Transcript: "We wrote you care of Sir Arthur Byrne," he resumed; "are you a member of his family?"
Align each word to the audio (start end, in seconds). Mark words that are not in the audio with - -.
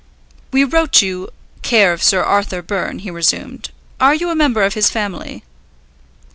"We 0.51 0.63
wrote 0.63 1.03
you 1.03 1.29
care 1.61 1.93
of 1.93 2.01
Sir 2.01 2.23
Arthur 2.23 2.63
Byrne," 2.63 2.97
he 2.97 3.11
resumed; 3.11 3.69
"are 3.99 4.15
you 4.15 4.31
a 4.31 4.35
member 4.35 4.63
of 4.63 4.73
his 4.73 4.89
family?" 4.89 5.43